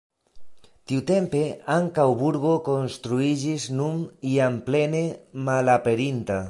[0.91, 1.41] Tiutempe
[1.73, 4.03] ankaŭ burgo konstruiĝis, nun
[4.35, 5.05] jam plene
[5.51, 6.39] malaperinta.